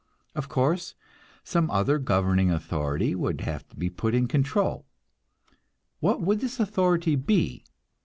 [0.33, 0.95] Of course,
[1.43, 4.87] some other governing authority would have to be put in control.
[5.99, 7.63] What would this authority be?